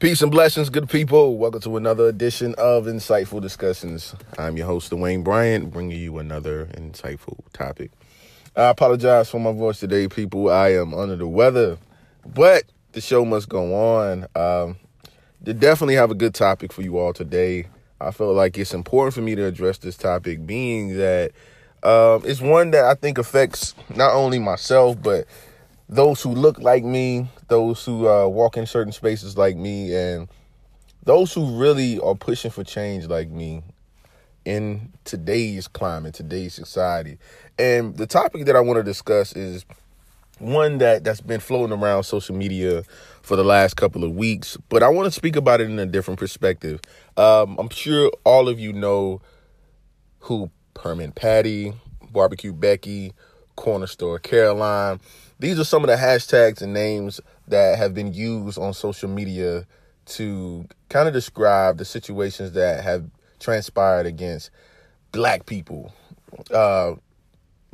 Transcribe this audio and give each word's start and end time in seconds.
Peace 0.00 0.22
and 0.22 0.30
blessings, 0.30 0.70
good 0.70 0.88
people. 0.88 1.38
Welcome 1.38 1.60
to 1.62 1.76
another 1.76 2.06
edition 2.06 2.54
of 2.56 2.84
Insightful 2.84 3.42
Discussions. 3.42 4.14
I'm 4.38 4.56
your 4.56 4.68
host, 4.68 4.92
Dwayne 4.92 5.24
Bryant, 5.24 5.72
bringing 5.72 5.98
you 5.98 6.18
another 6.18 6.66
insightful 6.66 7.40
topic. 7.52 7.90
I 8.54 8.68
apologize 8.68 9.28
for 9.28 9.40
my 9.40 9.50
voice 9.50 9.80
today, 9.80 10.06
people. 10.06 10.50
I 10.50 10.68
am 10.74 10.94
under 10.94 11.16
the 11.16 11.26
weather, 11.26 11.78
but 12.24 12.62
the 12.92 13.00
show 13.00 13.24
must 13.24 13.48
go 13.48 13.74
on. 13.74 14.28
Um, 14.36 14.76
they 15.40 15.52
definitely 15.52 15.96
have 15.96 16.12
a 16.12 16.14
good 16.14 16.32
topic 16.32 16.72
for 16.72 16.82
you 16.82 16.96
all 16.96 17.12
today. 17.12 17.66
I 18.00 18.12
feel 18.12 18.32
like 18.32 18.56
it's 18.56 18.74
important 18.74 19.14
for 19.14 19.22
me 19.22 19.34
to 19.34 19.46
address 19.46 19.78
this 19.78 19.96
topic, 19.96 20.46
being 20.46 20.96
that 20.96 21.32
um, 21.82 22.22
it's 22.24 22.40
one 22.40 22.70
that 22.70 22.84
I 22.84 22.94
think 22.94 23.18
affects 23.18 23.74
not 23.96 24.14
only 24.14 24.38
myself, 24.38 25.02
but 25.02 25.26
those 25.88 26.22
who 26.22 26.30
look 26.30 26.60
like 26.60 26.84
me, 26.84 27.28
those 27.48 27.84
who 27.84 28.08
uh, 28.08 28.28
walk 28.28 28.56
in 28.56 28.66
certain 28.66 28.92
spaces 28.92 29.36
like 29.36 29.56
me, 29.56 29.94
and 29.94 30.28
those 31.04 31.32
who 31.32 31.58
really 31.58 31.98
are 32.00 32.14
pushing 32.14 32.50
for 32.50 32.62
change 32.62 33.06
like 33.06 33.30
me 33.30 33.62
in 34.44 34.92
today's 35.04 35.66
climate, 35.66 36.14
today's 36.14 36.54
society. 36.54 37.18
And 37.58 37.96
the 37.96 38.06
topic 38.06 38.46
that 38.46 38.54
I 38.56 38.60
want 38.60 38.78
to 38.78 38.82
discuss 38.82 39.34
is 39.34 39.64
one 40.38 40.78
that 40.78 41.02
that's 41.02 41.20
been 41.20 41.40
floating 41.40 41.76
around 41.76 42.04
social 42.04 42.36
media 42.36 42.84
for 43.22 43.36
the 43.36 43.44
last 43.44 43.76
couple 43.76 44.04
of 44.04 44.12
weeks, 44.14 44.56
but 44.68 44.82
I 44.82 44.88
want 44.88 45.06
to 45.06 45.10
speak 45.10 45.34
about 45.34 45.60
it 45.60 45.68
in 45.68 45.78
a 45.78 45.86
different 45.86 46.20
perspective. 46.20 46.80
Um, 47.16 47.58
I'm 47.58 47.70
sure 47.70 48.12
all 48.24 48.48
of 48.48 48.60
you 48.60 48.72
know 48.72 49.20
who 50.20 50.50
Permit 50.74 51.14
Patty, 51.14 51.72
Barbecue 52.12 52.52
Becky, 52.52 53.12
Corner 53.56 53.88
Store 53.88 54.18
Caroline 54.20 55.00
these 55.40 55.58
are 55.58 55.64
some 55.64 55.84
of 55.84 55.88
the 55.88 55.96
hashtags 55.96 56.62
and 56.62 56.72
names 56.72 57.20
that 57.50 57.78
have 57.78 57.94
been 57.94 58.12
used 58.12 58.58
on 58.58 58.74
social 58.74 59.08
media 59.08 59.66
to 60.06 60.66
kind 60.88 61.06
of 61.06 61.14
describe 61.14 61.78
the 61.78 61.84
situations 61.84 62.52
that 62.52 62.82
have 62.82 63.04
transpired 63.38 64.06
against 64.06 64.50
black 65.12 65.46
people. 65.46 65.92
Uh, 66.52 66.94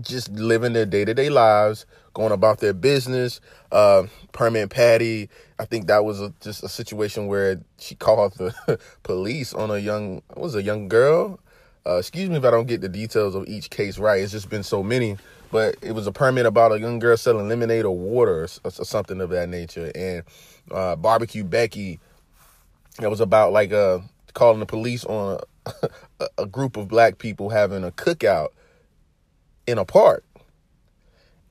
just 0.01 0.31
living 0.31 0.73
their 0.73 0.87
day 0.87 1.05
to 1.05 1.15
day 1.15 1.29
lives, 1.29 1.87
going 2.15 2.33
about 2.33 2.59
their 2.59 2.73
business. 2.73 3.41
Uh, 3.71 4.05
Permit 4.33 4.71
Patty, 4.71 5.29
I 5.59 5.65
think 5.65 5.87
that 5.87 6.05
was 6.05 6.21
a, 6.21 6.33
just 6.41 6.63
a 6.63 6.69
situation 6.69 7.27
where 7.29 7.61
she 7.79 7.95
called 7.95 8.35
the 8.35 8.79
police 9.03 9.55
on 9.55 9.71
a 9.71 9.79
young, 9.79 10.23
was 10.37 10.55
a 10.55 10.63
young 10.63 10.89
girl. 10.89 11.39
Uh, 11.87 11.97
excuse 11.97 12.31
me 12.31 12.37
if 12.37 12.45
I 12.45 12.51
don't 12.51 12.67
get 12.67 12.81
the 12.81 12.89
details 12.89 13.35
of 13.35 13.47
each 13.47 13.71
case 13.71 13.99
right. 13.99 14.21
It's 14.21 14.33
just 14.33 14.49
been 14.49 14.63
so 14.63 14.83
many 14.83 15.19
but 15.55 15.77
it 15.83 15.93
was 15.93 16.09
a 16.09 16.13
permit 16.13 16.47
about 16.47 16.73
a 16.73 16.81
young 16.81 16.99
girl 16.99 17.17
selling 17.17 17.47
lemonade 17.49 17.85
or 17.85 17.97
water 17.97 18.41
or, 18.43 18.49
or 18.65 18.71
something 18.73 19.21
of 19.21 19.31
that 19.31 19.49
nature. 19.49 19.93
And 19.95 20.25
uh, 20.73 20.97
barbecue 20.97 21.45
Becky, 21.45 22.01
it 23.01 23.07
was 23.07 23.21
about 23.21 23.53
like 23.53 23.73
uh, 23.73 24.01
calling 24.33 24.59
the 24.59 24.67
police 24.67 25.05
on 25.05 25.39
a, 26.19 26.29
a 26.39 26.47
group 26.47 26.77
of 26.77 26.89
black 26.89 27.19
people 27.19 27.51
having 27.51 27.85
a 27.85 27.93
cookout 27.93 28.49
in 29.69 29.79
a 29.79 29.85
park, 29.85 30.25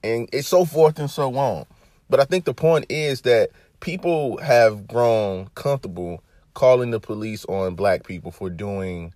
and 0.03 0.27
it's 0.33 0.49
so 0.49 0.65
forth 0.65 0.99
and 0.99 1.09
so 1.09 1.33
on. 1.37 1.65
But 2.09 2.19
I 2.19 2.25
think 2.25 2.43
the 2.43 2.53
point 2.53 2.87
is 2.89 3.21
that 3.21 3.51
people 3.79 4.35
have 4.39 4.85
grown 4.85 5.47
comfortable 5.55 6.21
calling 6.55 6.91
the 6.91 6.99
police 6.99 7.45
on 7.45 7.75
black 7.75 8.05
people 8.05 8.31
for 8.31 8.49
doing 8.49 9.13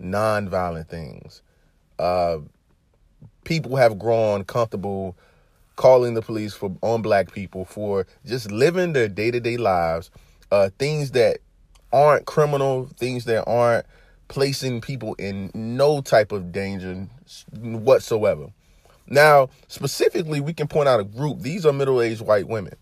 nonviolent 0.00 0.88
things. 0.88 1.42
Uh, 1.98 2.38
people 3.44 3.76
have 3.76 3.98
grown 3.98 4.44
comfortable 4.44 5.16
calling 5.76 6.14
the 6.14 6.22
police 6.22 6.54
for 6.54 6.76
on 6.82 7.02
black 7.02 7.32
people 7.32 7.64
for 7.64 8.06
just 8.26 8.50
living 8.50 8.92
their 8.92 9.08
day-to-day 9.08 9.56
lives. 9.56 10.10
Uh, 10.50 10.70
things 10.78 11.12
that 11.12 11.38
aren't 11.92 12.26
criminal 12.26 12.86
things 12.96 13.24
that 13.24 13.44
aren't 13.46 13.86
placing 14.28 14.80
people 14.80 15.14
in 15.14 15.50
no 15.54 16.00
type 16.00 16.32
of 16.32 16.52
danger 16.52 17.06
whatsoever. 17.60 18.46
Now 19.06 19.48
specifically 19.68 20.40
we 20.40 20.52
can 20.52 20.68
point 20.68 20.88
out 20.88 21.00
a 21.00 21.04
group. 21.04 21.40
These 21.40 21.64
are 21.64 21.72
middle-aged 21.72 22.20
white 22.20 22.46
women 22.46 22.74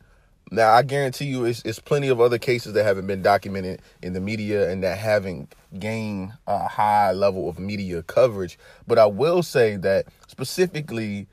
now 0.51 0.73
i 0.73 0.83
guarantee 0.83 1.27
you 1.27 1.45
it's, 1.45 1.63
it's 1.65 1.79
plenty 1.79 2.09
of 2.09 2.21
other 2.21 2.39
cases 2.39 2.73
that 2.75 2.85
haven't 2.85 3.07
been 3.07 3.23
documented 3.23 3.81
in 4.03 4.13
the 4.13 4.21
media 4.21 4.71
and 4.71 4.83
that 4.83 4.99
haven't 4.99 5.55
gained 5.79 6.33
a 6.47 6.69
high 6.69 7.13
level 7.13 7.49
of 7.49 7.59
media 7.59 8.03
coverage 8.03 8.59
but 8.87 8.99
i 8.99 9.07
will 9.07 9.43
say 9.43 9.77
that 9.77 10.07
specifically 10.29 11.27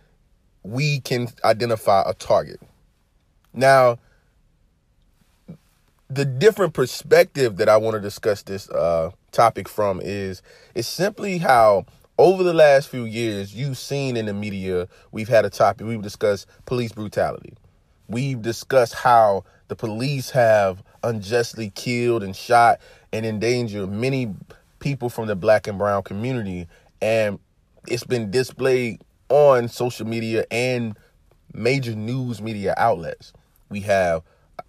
we 0.64 1.02
can 1.02 1.28
identify 1.44 2.04
a 2.06 2.14
target. 2.14 2.60
Now, 3.54 4.00
the 6.10 6.26
different 6.26 6.74
perspective 6.74 7.58
that 7.58 7.70
I 7.70 7.78
want 7.78 7.96
to 7.96 8.00
discuss 8.00 8.44
this 8.44 8.70
uh, 8.70 9.12
topic 9.32 9.68
from 9.68 10.00
is 10.02 10.42
is 10.76 10.88
simply 10.88 11.40
how 11.40 11.86
over 12.18 12.44
the 12.44 12.54
last 12.54 12.90
few 12.90 13.04
years 13.04 13.56
you've 13.56 13.78
seen 13.78 14.16
in 14.16 14.28
the 14.28 14.34
media 14.34 14.88
we've 15.12 15.28
had 15.28 15.44
a 15.44 15.50
topic 15.50 15.88
we've 15.88 16.02
discussed 16.02 16.48
police 16.66 16.92
brutality. 16.92 17.54
We've 18.08 18.42
discussed 18.42 18.94
how 18.94 19.46
the 19.68 19.76
police 19.76 20.30
have 20.32 20.84
unjustly 21.04 21.72
killed 21.72 22.24
and 22.24 22.36
shot 22.36 22.80
and 23.12 23.26
endangered 23.26 23.90
many 23.90 24.34
people 24.80 25.10
from 25.10 25.28
the 25.28 25.36
black 25.36 25.68
and 25.68 25.78
brown 25.78 26.04
community 26.04 26.68
and 27.02 27.40
it's 27.88 28.04
been 28.04 28.32
displayed 28.32 29.02
on 29.30 29.68
social 29.68 30.08
media 30.08 30.46
and 30.52 30.98
major 31.54 31.96
news 31.96 32.42
media 32.42 32.74
outlets. 32.78 33.34
We 33.70 33.82
have 33.82 34.24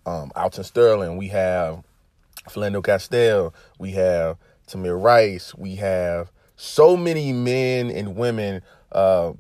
um, 0.07 0.33
Alton 0.35 0.65
Sterling, 0.65 1.17
we 1.17 1.29
have 1.29 1.83
Philando 2.49 2.83
Castile, 2.83 3.55
we 3.79 3.93
have 3.93 4.37
Tamir 4.67 5.01
Rice, 5.01 5.55
we 5.55 5.77
have 5.77 6.31
so 6.57 6.97
many 6.97 7.33
men 7.33 7.91
and 7.91 8.17
women 8.17 8.63
uh, 8.93 9.33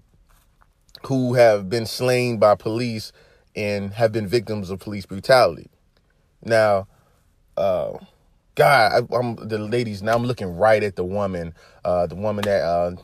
who 1.06 1.34
have 1.34 1.68
been 1.68 1.86
slain 1.86 2.38
by 2.38 2.54
police 2.54 3.12
and 3.56 3.92
have 3.94 4.12
been 4.12 4.26
victims 4.26 4.70
of 4.70 4.80
police 4.80 5.06
brutality. 5.06 5.68
Now, 6.42 6.88
uh, 7.56 7.98
God, 8.54 9.06
I, 9.10 9.16
am 9.16 9.36
the 9.36 9.58
ladies. 9.58 10.02
Now 10.02 10.14
I'm 10.14 10.24
looking 10.24 10.56
right 10.56 10.82
at 10.82 10.96
the 10.96 11.04
woman, 11.04 11.54
uh, 11.84 12.06
the 12.06 12.14
woman 12.14 12.44
that 12.44 12.62
uh, 12.62 12.96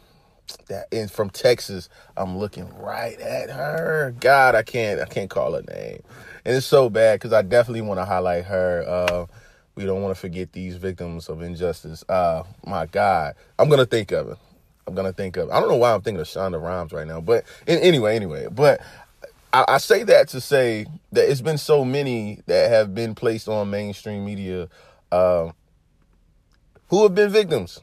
that 0.68 0.86
is 0.90 1.10
from 1.10 1.30
Texas. 1.30 1.88
I'm 2.16 2.38
looking 2.38 2.68
right 2.78 3.18
at 3.20 3.50
her. 3.50 4.14
God, 4.20 4.54
I 4.54 4.62
can't 4.62 5.00
I 5.00 5.06
can't 5.06 5.30
call 5.30 5.54
her 5.54 5.62
name. 5.62 6.02
And 6.44 6.56
it's 6.56 6.66
so 6.66 6.88
bad 6.88 7.20
because 7.20 7.32
I 7.32 7.42
definitely 7.42 7.82
want 7.82 7.98
to 7.98 8.04
highlight 8.04 8.44
her. 8.46 8.84
Uh, 8.86 9.26
we 9.74 9.84
don't 9.84 10.02
want 10.02 10.14
to 10.14 10.20
forget 10.20 10.52
these 10.52 10.76
victims 10.76 11.28
of 11.28 11.42
injustice. 11.42 12.04
Uh, 12.08 12.42
my 12.66 12.86
God. 12.86 13.34
I'm 13.58 13.68
gonna 13.68 13.86
think 13.86 14.12
of 14.12 14.28
it. 14.28 14.38
I'm 14.86 14.94
gonna 14.94 15.12
think 15.12 15.36
of. 15.36 15.50
I 15.50 15.60
don't 15.60 15.68
know 15.68 15.76
why 15.76 15.92
I'm 15.94 16.02
thinking 16.02 16.20
of 16.20 16.26
Shonda 16.26 16.60
Rhimes 16.60 16.92
right 16.92 17.06
now, 17.06 17.20
but 17.20 17.44
anyway, 17.66 18.16
anyway. 18.16 18.46
But 18.50 18.80
I, 19.52 19.64
I 19.68 19.78
say 19.78 20.04
that 20.04 20.28
to 20.28 20.40
say 20.40 20.86
that 21.12 21.30
it's 21.30 21.40
been 21.40 21.58
so 21.58 21.84
many 21.84 22.40
that 22.46 22.70
have 22.70 22.94
been 22.94 23.14
placed 23.14 23.48
on 23.48 23.70
mainstream 23.70 24.24
media 24.24 24.68
uh, 25.12 25.50
who 26.88 27.02
have 27.02 27.14
been 27.14 27.30
victims 27.30 27.80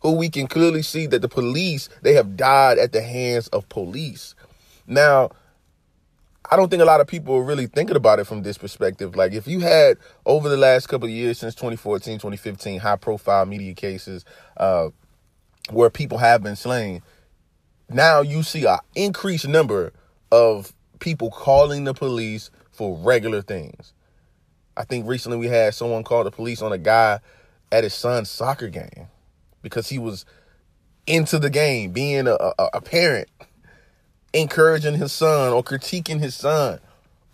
who 0.00 0.12
we 0.12 0.28
can 0.28 0.46
clearly 0.46 0.82
see 0.82 1.06
that 1.06 1.22
the 1.22 1.28
police, 1.28 1.88
they 2.02 2.14
have 2.14 2.36
died 2.36 2.78
at 2.78 2.92
the 2.92 3.02
hands 3.02 3.48
of 3.48 3.68
police. 3.68 4.34
Now, 4.86 5.30
I 6.50 6.56
don't 6.56 6.68
think 6.68 6.82
a 6.82 6.86
lot 6.86 7.00
of 7.00 7.06
people 7.06 7.36
are 7.36 7.44
really 7.44 7.66
thinking 7.66 7.96
about 7.96 8.18
it 8.18 8.26
from 8.26 8.42
this 8.42 8.58
perspective. 8.58 9.14
Like 9.14 9.32
if 9.32 9.46
you 9.46 9.60
had 9.60 9.98
over 10.26 10.48
the 10.48 10.56
last 10.56 10.88
couple 10.88 11.06
of 11.06 11.12
years 11.14 11.38
since 11.38 11.54
2014, 11.54 12.14
2015, 12.14 12.80
high 12.80 12.96
profile 12.96 13.46
media 13.46 13.74
cases 13.74 14.24
uh, 14.56 14.88
where 15.70 15.90
people 15.90 16.18
have 16.18 16.42
been 16.42 16.56
slain, 16.56 17.02
now 17.88 18.20
you 18.22 18.42
see 18.42 18.64
an 18.64 18.78
increased 18.94 19.46
number 19.46 19.92
of 20.30 20.72
people 20.98 21.30
calling 21.30 21.84
the 21.84 21.94
police 21.94 22.50
for 22.70 22.96
regular 22.98 23.42
things. 23.42 23.92
I 24.76 24.84
think 24.84 25.06
recently 25.06 25.38
we 25.38 25.48
had 25.48 25.74
someone 25.74 26.04
call 26.04 26.24
the 26.24 26.30
police 26.30 26.62
on 26.62 26.72
a 26.72 26.78
guy 26.78 27.20
at 27.72 27.84
his 27.84 27.94
son's 27.94 28.30
soccer 28.30 28.68
game 28.68 29.08
because 29.62 29.88
he 29.88 29.98
was 29.98 30.24
into 31.06 31.38
the 31.38 31.50
game, 31.50 31.92
being 31.92 32.26
a, 32.26 32.34
a, 32.34 32.70
a 32.74 32.80
parent, 32.80 33.28
encouraging 34.32 34.94
his 34.94 35.12
son 35.12 35.52
or 35.52 35.62
critiquing 35.62 36.20
his 36.20 36.34
son, 36.34 36.78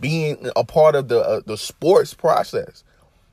being 0.01 0.51
a 0.57 0.65
part 0.65 0.95
of 0.95 1.09
the 1.09 1.21
uh, 1.21 1.41
the 1.47 1.57
sports 1.57 2.15
process. 2.15 2.83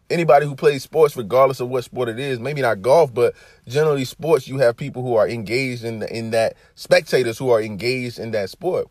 Anybody 0.10 0.46
who 0.46 0.56
plays 0.56 0.84
sports, 0.84 1.16
regardless 1.16 1.60
of 1.60 1.70
what 1.70 1.86
sport 1.86 2.10
it 2.10 2.20
is, 2.20 2.40
maybe 2.40 2.62
not 2.62 2.82
golf, 2.82 3.14
but 3.14 3.34
generally 3.68 4.06
sports, 4.06 4.48
you 4.48 4.60
have 4.60 4.78
people 4.78 5.02
who 5.02 5.16
are 5.16 5.28
engaged 5.28 5.84
in 5.84 6.00
the, 6.00 6.16
in 6.16 6.32
that 6.32 6.56
spectators 6.76 7.38
who 7.38 7.50
are 7.50 7.62
engaged 7.62 8.20
in 8.20 8.32
that 8.32 8.50
sport. 8.50 8.88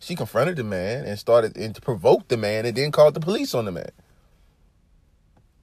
She 0.00 0.16
confronted 0.16 0.56
the 0.56 0.64
man 0.64 1.06
and 1.06 1.18
started 1.18 1.56
and 1.58 1.80
provoked 1.82 2.30
the 2.30 2.38
man, 2.38 2.66
and 2.66 2.76
then 2.76 2.92
called 2.92 3.14
the 3.14 3.20
police 3.20 3.54
on 3.54 3.66
the 3.66 3.72
man. 3.72 3.90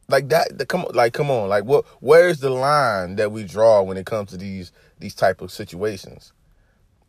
Like 0.10 0.30
that 0.30 0.58
the, 0.58 0.66
come 0.66 0.86
like 0.94 1.14
come 1.14 1.32
on 1.32 1.50
like 1.50 1.66
what 1.66 1.86
where's 2.00 2.40
the 2.40 2.52
line 2.52 3.16
that 3.18 3.32
we 3.32 3.44
draw 3.44 3.82
when 3.82 3.98
it 3.98 4.06
comes 4.06 4.32
to 4.32 4.38
these 4.38 4.72
these 5.00 5.16
type 5.16 5.42
of 5.42 5.52
situations? 5.52 6.34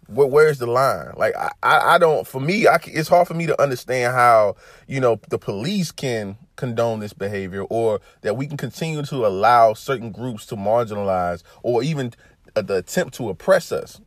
Where, 0.09 0.29
where's 0.29 0.59
the 0.59 0.67
line? 0.67 1.13
Like 1.17 1.37
I, 1.37 1.51
I, 1.63 1.95
I 1.95 1.99
don't 1.99 2.27
for 2.27 2.41
me 2.41 2.67
I, 2.67 2.81
it's 2.87 3.09
hard 3.09 3.29
for 3.29 3.35
me 3.35 3.47
to 3.47 3.63
understand 3.63 4.15
how 4.15 4.57
you 4.89 5.01
know 5.01 5.21
the 5.31 5.39
police 5.39 5.93
can 5.93 6.39
condone 6.57 7.01
this 7.01 7.13
behavior 7.15 7.63
or 7.65 8.01
that 8.23 8.37
we 8.37 8.47
can 8.49 8.57
continue 8.59 9.03
to 9.03 9.27
allow 9.27 9.75
certain 9.75 10.13
groups 10.13 10.47
to 10.47 10.57
marginalize 10.57 11.43
or 11.63 11.83
even 11.85 12.15
uh, 12.57 12.63
the 12.63 12.77
attempt 12.79 13.15
to 13.17 13.31
oppress 13.31 13.73
us. 13.73 14.01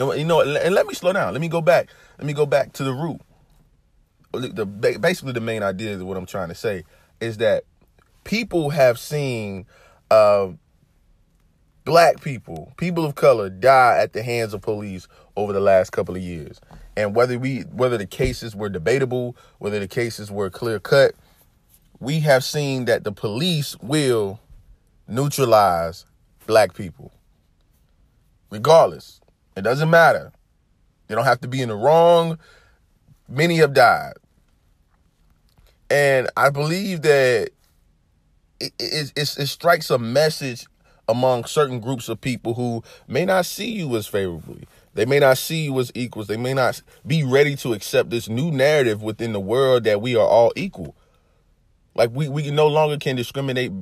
And 0.00 0.18
you 0.18 0.26
know, 0.26 0.42
and 0.42 0.74
let 0.74 0.86
me 0.88 0.94
slow 0.94 1.12
down. 1.12 1.34
Let 1.34 1.42
me 1.42 1.48
go 1.48 1.62
back. 1.62 1.90
Let 2.18 2.26
me 2.26 2.34
go 2.34 2.46
back 2.46 2.72
to 2.74 2.84
the 2.84 2.94
root. 2.94 3.20
The 4.32 4.66
basically 4.66 5.32
the 5.34 5.40
main 5.42 5.62
idea 5.62 5.94
of 5.94 6.02
what 6.04 6.16
I'm 6.16 6.26
trying 6.26 6.48
to 6.50 6.56
say 6.56 6.84
is 7.20 7.38
that 7.38 7.64
people 8.24 8.70
have 8.70 8.98
seen 8.98 9.66
uh, 10.10 10.48
black 11.84 12.22
people, 12.22 12.72
people 12.78 13.04
of 13.04 13.16
color, 13.16 13.50
die 13.50 13.98
at 13.98 14.14
the 14.14 14.22
hands 14.22 14.54
of 14.54 14.62
police 14.62 15.08
over 15.36 15.52
the 15.52 15.60
last 15.60 15.90
couple 15.90 16.16
of 16.16 16.22
years. 16.22 16.60
And 16.96 17.14
whether 17.16 17.38
we 17.38 17.60
whether 17.62 17.98
the 17.98 18.06
cases 18.06 18.56
were 18.56 18.70
debatable, 18.70 19.36
whether 19.58 19.80
the 19.80 19.88
cases 19.88 20.30
were 20.30 20.50
clear 20.50 20.80
cut, 20.80 21.14
we 22.00 22.20
have 22.20 22.44
seen 22.44 22.86
that 22.86 23.04
the 23.04 23.12
police 23.12 23.76
will 23.82 24.40
neutralize 25.08 26.06
black 26.46 26.74
people. 26.74 27.12
Regardless. 28.50 29.19
It 29.60 29.64
doesn't 29.64 29.90
matter. 29.90 30.32
They 31.06 31.14
don't 31.14 31.26
have 31.26 31.42
to 31.42 31.48
be 31.48 31.60
in 31.60 31.68
the 31.68 31.74
wrong. 31.74 32.38
Many 33.28 33.56
have 33.56 33.74
died. 33.74 34.14
And 35.90 36.30
I 36.34 36.48
believe 36.48 37.02
that 37.02 37.50
it, 38.58 38.72
it, 38.78 39.12
it, 39.14 39.36
it 39.38 39.46
strikes 39.48 39.90
a 39.90 39.98
message 39.98 40.66
among 41.10 41.44
certain 41.44 41.78
groups 41.78 42.08
of 42.08 42.22
people 42.22 42.54
who 42.54 42.82
may 43.06 43.26
not 43.26 43.44
see 43.44 43.70
you 43.70 43.94
as 43.96 44.06
favorably. 44.06 44.64
They 44.94 45.04
may 45.04 45.18
not 45.18 45.36
see 45.36 45.64
you 45.64 45.78
as 45.78 45.92
equals. 45.94 46.28
They 46.28 46.38
may 46.38 46.54
not 46.54 46.80
be 47.06 47.22
ready 47.22 47.54
to 47.56 47.74
accept 47.74 48.08
this 48.08 48.30
new 48.30 48.50
narrative 48.50 49.02
within 49.02 49.34
the 49.34 49.40
world 49.40 49.84
that 49.84 50.00
we 50.00 50.16
are 50.16 50.26
all 50.26 50.54
equal. 50.56 50.96
Like 51.94 52.12
we, 52.14 52.30
we 52.30 52.50
no 52.50 52.66
longer 52.66 52.96
can 52.96 53.14
discriminate 53.14 53.72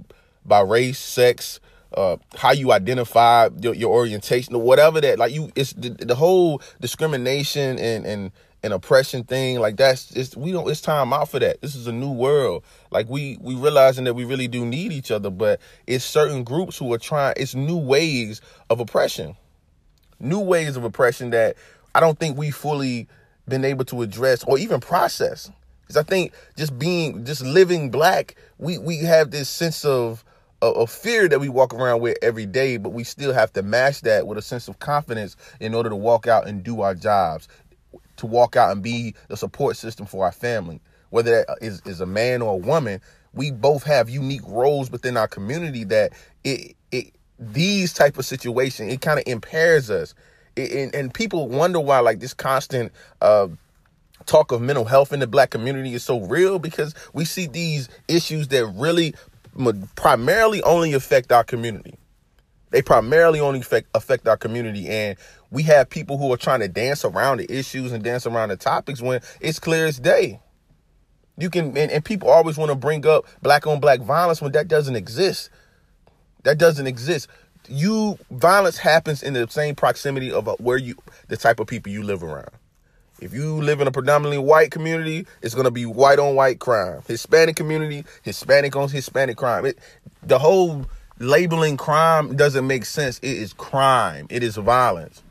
by 0.45 0.61
race, 0.61 0.99
sex, 0.99 1.61
uh, 1.95 2.17
how 2.37 2.53
you 2.53 2.73
identify 2.73 3.49
your, 3.61 3.75
your 3.75 3.93
orientation 3.93 4.55
or 4.55 4.63
whatever 4.63 5.01
that 5.01 5.19
like 5.19 5.33
you 5.33 5.51
it's 5.57 5.73
the, 5.73 5.91
the 5.91 6.15
whole 6.15 6.61
discrimination 6.81 7.79
and 7.79 8.05
and 8.07 8.33
and 8.63 8.73
oppression 8.73 9.23
thing 9.25 9.59
like 9.61 9.77
that's 9.77 10.11
it's 10.13 10.37
we 10.37 10.53
don't 10.53 10.69
it's 10.69 10.81
time 10.81 11.13
out 11.13 11.29
for 11.29 11.39
that. 11.39 11.61
This 11.63 11.75
is 11.75 11.87
a 11.87 11.93
new 11.93 12.13
world. 12.13 12.65
Like 12.91 13.09
we 13.09 13.39
we 13.41 13.55
realizing 13.55 14.05
that 14.05 14.15
we 14.15 14.25
really 14.25 14.49
do 14.49 14.67
need 14.67 14.93
each 14.93 15.11
other 15.11 15.31
but 15.31 15.61
it's 15.87 16.05
certain 16.05 16.45
groups 16.45 16.77
who 16.77 16.93
are 16.93 16.99
trying 16.99 17.35
it's 17.37 17.55
new 17.55 17.79
ways 17.79 18.41
of 18.69 18.81
oppression. 18.81 19.37
New 20.21 20.41
ways 20.41 20.77
of 20.77 20.85
oppression 20.85 21.31
that 21.31 21.57
i 21.95 22.01
don't 22.01 22.19
think 22.19 22.37
we 22.37 22.51
fully 22.51 23.09
been 23.49 23.65
able 23.65 23.85
to 23.87 24.03
address 24.03 24.45
or 24.45 24.59
even 24.59 24.81
process. 24.81 25.51
Because 25.83 25.97
i 25.97 26.03
think 26.03 26.33
just 26.57 26.79
being 26.79 27.25
just 27.25 27.43
living 27.43 27.91
black 27.91 28.35
we 28.59 28.77
we 28.79 28.99
have 28.99 29.31
this 29.31 29.49
sense 29.49 29.85
of 29.85 30.23
a, 30.63 30.67
a, 30.67 30.87
fear 30.87 31.29
that 31.29 31.41
we 31.41 31.49
walk 31.49 31.73
around 31.73 32.01
with 32.01 32.19
every 32.23 32.47
day, 32.47 32.77
but 32.77 32.91
we 32.91 33.05
still 33.05 33.33
have 33.33 33.53
to 33.53 33.63
match 33.63 34.03
that 34.03 34.27
with 34.27 34.39
a 34.39 34.43
sense 34.43 34.69
of 34.69 34.79
confidence 34.79 35.37
in 35.61 35.75
order 35.75 35.89
to 35.89 35.97
walk 35.97 36.27
out 36.27 36.49
and 36.49 36.63
do 36.63 36.81
our 36.81 36.95
jobs, 36.95 37.49
to 38.17 38.27
walk 38.27 38.57
out 38.57 38.73
and 38.73 38.83
be 38.83 39.15
the 39.29 39.37
support 39.37 39.77
system 39.77 40.07
for 40.07 40.25
our 40.25 40.33
family. 40.33 40.81
Whether 41.11 41.45
that 41.45 41.59
is, 41.61 41.81
is 41.87 42.01
a 42.01 42.07
man 42.07 42.43
or 42.43 42.55
a 42.55 42.57
woman, 42.57 43.01
we 43.33 43.51
both 43.51 43.85
have 43.85 44.11
unique 44.11 44.47
roles 44.47 44.91
within 44.91 45.17
our 45.17 45.29
community 45.29 45.85
that 45.85 46.13
it, 46.45 46.77
it 46.91 47.15
these 47.39 47.93
type 47.93 48.19
of 48.19 48.25
situation 48.25 48.91
it 48.91 49.01
kind 49.01 49.19
of 49.19 49.25
impairs 49.27 49.91
us. 49.91 50.15
It, 50.57 50.73
and, 50.73 50.95
and 50.95 51.15
people 51.15 51.49
wonder 51.49 51.79
why 51.79 52.01
like 52.01 52.21
this 52.21 52.35
constant 52.35 52.93
uh, 53.21 53.49
talk 54.27 54.53
of 54.53 54.61
mental 54.61 54.85
health 54.85 55.13
in 55.13 55.21
the 55.21 55.27
black 55.27 55.51
community 55.51 55.95
is 55.95 56.03
so 56.03 56.21
real 56.21 56.59
because 56.59 56.95
we 57.13 57.25
see 57.25 57.47
these 57.47 57.89
issues 58.09 58.49
that 58.49 58.67
really 58.67 59.15
primarily 59.97 60.63
only 60.63 60.93
affect 60.93 61.33
our 61.33 61.45
community. 61.45 61.99
They 62.71 62.83
primarily 62.83 63.41
only 63.41 63.61
affect, 63.61 63.89
affect 63.95 64.29
our 64.29 64.37
community. 64.37 64.89
And 64.89 65.17
we 65.51 65.63
have 65.65 65.89
people 65.89 66.19
who 66.19 66.33
are 66.33 66.37
trying 66.37 66.61
to 66.61 66.69
dance 66.69 67.05
around 67.05 67.39
the 67.39 67.51
issues 67.51 67.93
and 67.93 68.05
dance 68.05 68.27
around 68.27 68.51
the 68.51 68.57
topics 68.57 69.01
when 69.01 69.21
it's 69.41 69.59
clear 69.59 69.87
as 69.87 69.99
day. 69.99 70.41
You 71.39 71.51
can, 71.51 71.77
and, 71.77 71.91
and 71.91 72.05
people 72.05 72.29
always 72.29 72.57
want 72.59 72.71
to 72.71 72.75
bring 72.75 73.07
up 73.07 73.25
black 73.43 73.67
on 73.67 73.81
black 73.81 74.01
violence 74.01 74.43
when 74.43 74.53
that 74.53 74.69
doesn't 74.69 74.97
exist. 74.97 75.51
That 76.43 76.59
doesn't 76.59 76.87
exist. 76.87 77.29
You, 77.69 78.19
violence 78.31 78.79
happens 78.79 79.23
in 79.23 79.35
the 79.35 79.47
same 79.49 79.75
proximity 79.75 80.33
of 80.33 80.49
uh, 80.49 80.57
where 80.59 80.79
you, 80.79 80.97
the 81.29 81.37
type 81.37 81.61
of 81.61 81.67
people 81.67 81.93
you 81.93 82.03
live 82.03 82.23
around. 82.23 82.51
If 83.21 83.35
you 83.35 83.61
live 83.61 83.81
in 83.81 83.89
a 83.89 83.91
predominantly 83.91 84.39
white 84.39 84.71
community, 84.71 85.27
it's 85.43 85.55
going 85.55 85.65
to 85.65 85.71
be 85.71 85.87
white 85.87 86.19
on 86.19 86.35
white 86.35 86.61
crime. 86.61 87.03
Hispanic 87.07 87.57
community, 87.57 88.05
Hispanic 88.23 88.77
on 88.77 88.89
Hispanic 88.89 89.37
crime. 89.37 89.67
It, 89.67 89.79
the 90.23 90.39
whole 90.39 90.87
labeling 91.19 91.77
crime 91.77 92.37
doesn't 92.37 92.67
make 92.67 92.85
sense. 92.85 93.19
It 93.19 93.37
is 93.37 93.53
crime. 93.53 94.27
It 94.31 94.43
is 94.43 94.57
violence. 94.57 95.23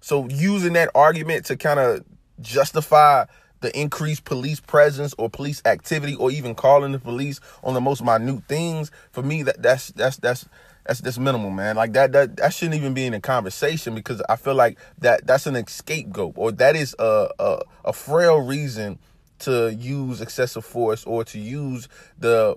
So 0.00 0.28
using 0.28 0.74
that 0.74 0.90
argument 0.94 1.46
to 1.46 1.56
kind 1.56 1.80
of 1.80 2.04
justify 2.40 3.24
the 3.60 3.78
increased 3.78 4.24
police 4.24 4.60
presence 4.60 5.14
or 5.16 5.30
police 5.30 5.62
activity 5.64 6.14
or 6.16 6.30
even 6.30 6.54
calling 6.54 6.92
the 6.92 6.98
police 6.98 7.40
on 7.62 7.74
the 7.74 7.80
most 7.80 8.04
minute 8.04 8.42
things 8.48 8.90
for 9.12 9.22
me 9.22 9.44
that 9.44 9.62
that's 9.62 9.88
that's 9.92 10.16
that's 10.16 10.48
that's 10.86 11.00
that's 11.00 11.18
minimal, 11.18 11.50
man. 11.50 11.76
Like 11.76 11.92
that 11.92 12.12
that 12.12 12.36
that 12.38 12.54
shouldn't 12.54 12.76
even 12.76 12.94
be 12.94 13.06
in 13.06 13.14
a 13.14 13.20
conversation 13.20 13.94
because 13.94 14.22
I 14.28 14.36
feel 14.36 14.54
like 14.54 14.78
that 14.98 15.26
that's 15.26 15.46
an 15.46 15.66
scapegoat 15.66 16.34
or 16.36 16.52
that 16.52 16.76
is 16.76 16.96
a 16.98 17.30
a, 17.38 17.60
a 17.86 17.92
frail 17.92 18.38
reason 18.40 18.98
to 19.40 19.72
use 19.74 20.20
excessive 20.20 20.64
force 20.64 21.04
or 21.04 21.24
to 21.24 21.38
use 21.38 21.88
the 22.18 22.56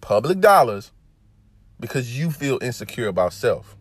public 0.00 0.40
dollars 0.40 0.92
because 1.80 2.18
you 2.18 2.30
feel 2.30 2.58
insecure 2.62 3.08
about 3.08 3.32
self. 3.32 3.76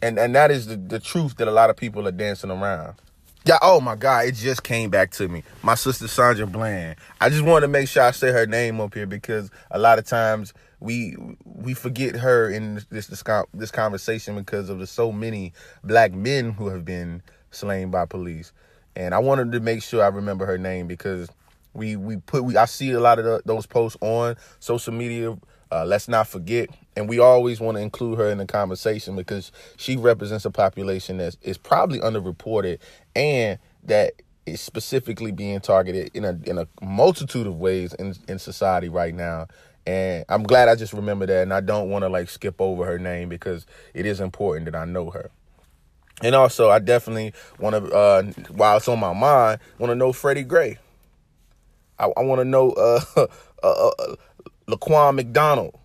And 0.00 0.18
and 0.18 0.34
that 0.36 0.50
is 0.52 0.68
the, 0.68 0.76
the 0.76 1.00
truth 1.00 1.36
that 1.38 1.48
a 1.48 1.52
lot 1.52 1.70
of 1.70 1.76
people 1.76 2.06
are 2.06 2.12
dancing 2.12 2.50
around. 2.50 3.01
Yeah, 3.44 3.58
oh 3.60 3.80
my 3.80 3.96
God, 3.96 4.26
it 4.26 4.36
just 4.36 4.62
came 4.62 4.88
back 4.88 5.10
to 5.12 5.26
me. 5.26 5.42
My 5.64 5.74
sister 5.74 6.06
Sandra 6.06 6.46
Bland. 6.46 6.94
I 7.20 7.28
just 7.28 7.42
wanted 7.42 7.62
to 7.62 7.68
make 7.68 7.88
sure 7.88 8.04
I 8.04 8.12
say 8.12 8.30
her 8.30 8.46
name 8.46 8.80
up 8.80 8.94
here 8.94 9.06
because 9.06 9.50
a 9.72 9.80
lot 9.80 9.98
of 9.98 10.04
times 10.06 10.54
we 10.78 11.16
we 11.44 11.74
forget 11.74 12.14
her 12.14 12.48
in 12.48 12.76
this 12.90 13.08
this, 13.08 13.24
this 13.52 13.70
conversation 13.72 14.36
because 14.36 14.68
of 14.68 14.78
the 14.78 14.86
so 14.86 15.10
many 15.10 15.54
black 15.82 16.12
men 16.12 16.52
who 16.52 16.68
have 16.68 16.84
been 16.84 17.20
slain 17.50 17.90
by 17.90 18.06
police. 18.06 18.52
And 18.94 19.12
I 19.12 19.18
wanted 19.18 19.50
to 19.52 19.60
make 19.60 19.82
sure 19.82 20.04
I 20.04 20.08
remember 20.08 20.46
her 20.46 20.58
name 20.58 20.86
because 20.86 21.28
we 21.74 21.96
we 21.96 22.18
put 22.18 22.44
we 22.44 22.56
I 22.56 22.66
see 22.66 22.92
a 22.92 23.00
lot 23.00 23.18
of 23.18 23.24
the, 23.24 23.42
those 23.44 23.66
posts 23.66 23.98
on 24.00 24.36
social 24.60 24.94
media. 24.94 25.36
Uh, 25.72 25.86
let's 25.86 26.06
not 26.06 26.28
forget, 26.28 26.68
and 26.96 27.08
we 27.08 27.18
always 27.18 27.58
want 27.60 27.78
to 27.78 27.82
include 27.82 28.18
her 28.18 28.28
in 28.28 28.36
the 28.36 28.46
conversation 28.46 29.16
because 29.16 29.50
she 29.78 29.96
represents 29.96 30.44
a 30.44 30.50
population 30.50 31.16
that 31.16 31.34
is 31.40 31.56
probably 31.56 31.98
underreported 32.00 32.78
and 33.16 33.58
that 33.84 34.12
is 34.44 34.60
specifically 34.60 35.32
being 35.32 35.60
targeted 35.60 36.10
in 36.14 36.24
a 36.26 36.38
in 36.44 36.58
a 36.58 36.68
multitude 36.82 37.46
of 37.46 37.58
ways 37.58 37.94
in 37.94 38.14
in 38.28 38.38
society 38.38 38.90
right 38.90 39.14
now. 39.14 39.46
And 39.86 40.24
I'm 40.28 40.42
glad 40.42 40.68
I 40.68 40.74
just 40.74 40.92
remember 40.92 41.26
that, 41.26 41.42
and 41.42 41.54
I 41.54 41.60
don't 41.60 41.88
want 41.88 42.02
to 42.02 42.08
like 42.10 42.28
skip 42.28 42.60
over 42.60 42.84
her 42.84 42.98
name 42.98 43.30
because 43.30 43.66
it 43.94 44.04
is 44.04 44.20
important 44.20 44.66
that 44.66 44.74
I 44.74 44.84
know 44.84 45.10
her. 45.10 45.30
And 46.22 46.34
also, 46.34 46.70
I 46.70 46.78
definitely 46.80 47.32
want 47.58 47.74
to, 47.74 47.92
uh, 47.92 48.22
while 48.50 48.76
it's 48.76 48.88
on 48.88 49.00
my 49.00 49.12
mind, 49.12 49.58
want 49.78 49.90
to 49.90 49.94
know 49.94 50.12
Freddie 50.12 50.44
Gray. 50.44 50.78
I, 51.98 52.12
I 52.16 52.22
want 52.22 52.40
to 52.40 52.44
know 52.44 52.72
uh, 52.72 53.00
uh, 53.62 53.90
uh, 53.98 54.16
Laquan 54.72 55.14
McDonald. 55.14 55.78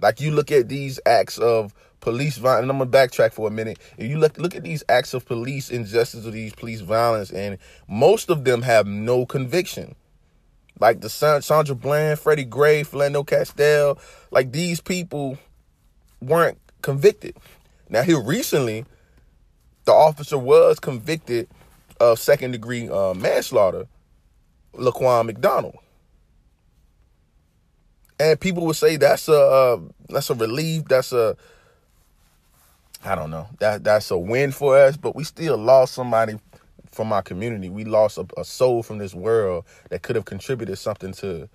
Like 0.00 0.20
you 0.20 0.30
look 0.30 0.50
at 0.50 0.68
these 0.68 0.98
acts 1.06 1.38
of 1.38 1.74
police 2.00 2.36
violence, 2.38 2.62
and 2.62 2.70
I'm 2.70 2.78
gonna 2.78 2.90
backtrack 2.90 3.32
for 3.32 3.46
a 3.46 3.50
minute. 3.50 3.78
If 3.96 4.10
you 4.10 4.18
look 4.18 4.38
look 4.38 4.56
at 4.56 4.62
these 4.62 4.82
acts 4.88 5.14
of 5.14 5.26
police 5.26 5.70
injustice 5.70 6.26
or 6.26 6.30
these 6.30 6.54
police 6.54 6.80
violence, 6.80 7.30
and 7.30 7.58
most 7.88 8.30
of 8.30 8.44
them 8.44 8.62
have 8.62 8.86
no 8.86 9.26
conviction. 9.26 9.94
Like 10.80 11.00
the 11.00 11.08
Sandra 11.08 11.76
Bland, 11.76 12.18
Freddie 12.18 12.44
Gray, 12.44 12.82
Philando 12.82 13.24
Castile, 13.24 13.98
like 14.30 14.50
these 14.50 14.80
people 14.80 15.38
weren't 16.20 16.58
convicted. 16.80 17.36
Now 17.88 18.02
here 18.02 18.20
recently, 18.20 18.84
the 19.84 19.92
officer 19.92 20.38
was 20.38 20.80
convicted 20.80 21.48
of 22.00 22.18
second 22.18 22.50
degree 22.50 22.88
uh, 22.88 23.14
manslaughter, 23.14 23.86
Laquan 24.74 25.26
McDonald. 25.26 25.76
And 28.18 28.38
people 28.38 28.64
would 28.66 28.76
say 28.76 28.96
that's 28.96 29.28
a 29.28 29.40
uh, 29.40 29.80
that's 30.08 30.30
a 30.30 30.34
relief. 30.34 30.84
That's 30.86 31.12
a 31.12 31.36
I 33.04 33.14
don't 33.14 33.30
know. 33.30 33.48
That 33.58 33.84
that's 33.84 34.10
a 34.10 34.18
win 34.18 34.52
for 34.52 34.76
us, 34.78 34.96
but 34.96 35.16
we 35.16 35.24
still 35.24 35.56
lost 35.56 35.94
somebody 35.94 36.38
from 36.92 37.12
our 37.12 37.22
community. 37.22 37.68
We 37.68 37.84
lost 37.84 38.18
a, 38.18 38.26
a 38.36 38.44
soul 38.44 38.82
from 38.82 38.98
this 38.98 39.14
world 39.14 39.64
that 39.90 40.02
could 40.02 40.16
have 40.16 40.24
contributed 40.24 40.78
something 40.78 41.12
to 41.14 41.48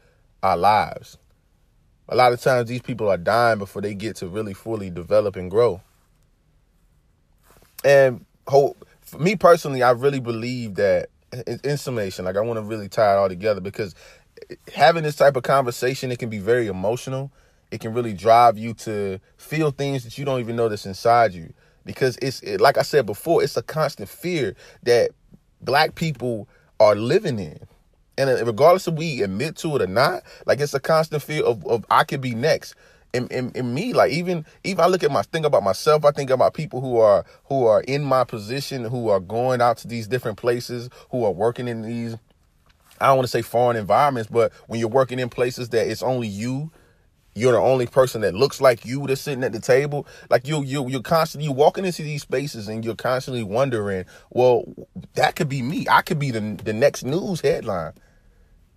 our 0.44 0.58
lives. 0.58 1.18
A 2.10 2.16
lot 2.16 2.34
of 2.34 2.42
times 2.42 2.70
these 2.70 2.82
people 2.82 3.10
are 3.10 3.18
dying 3.18 3.60
before 3.60 3.82
they 3.82 3.94
get 3.94 4.16
to 4.18 4.28
really 4.28 4.54
fully 4.54 4.90
develop 4.90 5.36
and 5.36 5.52
grow. 5.52 5.82
And 7.84 8.26
hope 8.48 8.88
for 9.02 9.20
me 9.20 9.36
personally, 9.36 9.84
I 9.84 9.92
really 9.92 10.20
believe 10.20 10.76
that 10.76 11.10
in, 11.46 11.60
in 11.64 11.78
summation, 11.78 12.26
like 12.26 12.36
I 12.36 12.42
want 12.42 12.58
to 12.58 12.64
really 12.64 12.90
tie 12.90 13.14
it 13.14 13.18
all 13.18 13.30
together 13.30 13.62
because 13.62 13.96
having 14.74 15.04
this 15.04 15.16
type 15.16 15.36
of 15.36 15.44
conversation, 15.44 16.12
it 16.12 16.20
can 16.20 16.30
be 16.30 16.40
very 16.40 16.68
emotional. 16.68 17.32
It 17.72 17.82
can 17.82 17.94
really 17.94 18.14
drive 18.14 18.58
you 18.58 18.74
to 18.76 19.20
feel 19.38 19.72
things 19.72 20.04
that 20.04 20.18
you 20.18 20.26
don't 20.26 20.40
even 20.40 20.56
know 20.56 20.70
that's 20.70 20.86
inside 20.86 21.34
you. 21.34 21.54
Because 21.86 22.18
it's 22.22 22.42
it, 22.42 22.62
like 22.62 22.78
I 22.78 22.82
said 22.82 23.06
before, 23.06 23.44
it's 23.44 23.58
a 23.58 23.64
constant 23.64 24.10
fear 24.10 24.56
that 24.84 25.12
black 25.62 25.96
people 25.96 26.48
are 26.80 26.96
living 26.96 27.40
in. 27.40 27.60
And 28.18 28.30
uh, 28.30 28.46
regardless 28.46 28.88
of 28.88 28.96
we 28.96 29.22
admit 29.22 29.56
to 29.58 29.76
it 29.76 29.82
or 29.82 29.88
not, 29.88 30.24
like 30.46 30.60
it's 30.60 30.74
a 30.74 30.80
constant 30.80 31.24
fear 31.24 31.44
of, 31.44 31.66
of 31.66 31.86
I 31.90 32.04
could 32.04 32.22
be 32.22 32.36
next. 32.36 32.76
In, 33.14 33.28
in, 33.30 33.52
in 33.56 33.74
me, 33.74 33.94
like 33.94 34.12
even 34.12 34.46
even 34.66 34.84
I 34.84 34.88
look 34.88 35.02
at 35.02 35.12
my 35.12 35.22
think 35.22 35.46
about 35.46 35.64
myself, 35.64 36.04
I 36.04 36.12
think 36.12 36.30
about 36.30 36.54
people 36.54 36.82
who 36.82 36.98
are 36.98 37.26
who 37.46 37.66
are 37.66 37.82
in 37.82 38.04
my 38.04 38.26
position, 38.26 38.84
who 38.84 39.08
are 39.10 39.22
going 39.22 39.62
out 39.62 39.78
to 39.80 39.88
these 39.88 40.08
different 40.08 40.38
places, 40.38 40.90
who 41.10 41.24
are 41.24 41.32
working 41.32 41.68
in 41.70 41.84
these 41.84 42.18
I 43.00 43.08
don't 43.08 43.18
want 43.18 43.26
to 43.26 43.32
say 43.32 43.42
foreign 43.42 43.78
environments, 43.78 44.30
but 44.30 44.52
when 44.68 44.80
you're 44.80 44.90
working 44.90 45.20
in 45.20 45.30
places 45.30 45.70
that 45.70 45.88
it's 45.88 46.04
only 46.04 46.28
you, 46.28 46.72
you're 47.38 47.52
the 47.52 47.60
only 47.60 47.86
person 47.86 48.22
that 48.22 48.34
looks 48.34 48.60
like 48.60 48.84
you 48.84 49.06
that's 49.06 49.22
sitting 49.22 49.44
at 49.44 49.52
the 49.52 49.60
table. 49.60 50.08
Like 50.30 50.48
you, 50.48 50.64
you, 50.64 50.88
you're 50.90 51.02
constantly 51.02 51.46
you 51.46 51.52
walking 51.52 51.86
into 51.86 52.02
these 52.02 52.24
spaces 52.24 52.68
and 52.68 52.84
you're 52.84 52.96
constantly 52.96 53.44
wondering, 53.44 54.06
well, 54.32 54.66
that 55.14 55.36
could 55.36 55.48
be 55.48 55.62
me. 55.62 55.86
I 55.90 56.02
could 56.02 56.18
be 56.18 56.32
the 56.32 56.60
the 56.64 56.74
next 56.74 57.04
news 57.04 57.42
headline. 57.42 57.94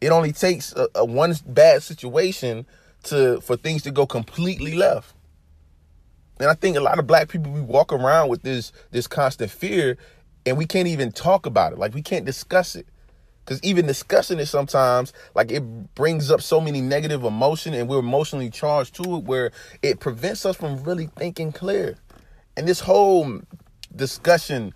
It 0.01 0.11
only 0.11 0.33
takes 0.33 0.75
a, 0.75 0.89
a 0.95 1.05
one 1.05 1.35
bad 1.47 1.83
situation 1.83 2.67
to 3.05 3.41
for 3.41 3.57
things 3.57 3.83
to 3.85 3.91
go 3.91 4.07
completely 4.07 4.75
left. 4.75 5.15
And 6.39 6.49
I 6.49 6.55
think 6.55 6.77
a 6.77 6.81
lot 6.81 6.99
of 6.99 7.07
black 7.07 7.29
people 7.29 7.53
we 7.53 7.61
walk 7.61 7.93
around 7.93 8.29
with 8.29 8.43
this 8.43 8.73
this 8.91 9.07
constant 9.07 9.51
fear, 9.51 9.97
and 10.45 10.59
we 10.59 10.67
can't 10.67 10.89
even 10.89 11.13
talk 11.13 11.47
about 11.47 11.73
it. 11.73 11.79
Like 11.79 11.95
we 11.95 12.03
can't 12.03 12.27
discuss 12.27 12.77
it. 12.77 12.87
Because 13.51 13.65
even 13.65 13.85
discussing 13.85 14.39
it 14.39 14.47
sometimes, 14.47 15.13
like 15.35 15.51
it 15.51 15.65
brings 15.97 16.31
up 16.31 16.41
so 16.41 16.61
many 16.61 16.81
negative 16.81 17.25
emotion 17.25 17.75
and 17.75 17.89
we're 17.89 17.99
emotionally 17.99 18.49
charged 18.49 18.95
to 18.95 19.17
it 19.17 19.25
where 19.25 19.51
it 19.83 19.99
prevents 19.99 20.47
us 20.47 20.55
from 20.55 20.85
really 20.85 21.09
thinking 21.17 21.51
clear. 21.51 21.97
And 22.57 22.69
this 22.69 22.79
whole 22.79 23.41
discussion 23.97 24.73